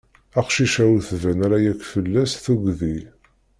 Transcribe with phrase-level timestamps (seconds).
[0.39, 2.97] Aqcic-a ur tban ara yakk fell-as tugdi.